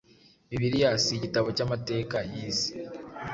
[0.49, 2.71] Bibiliya si igitabo cy’amateka y’isi: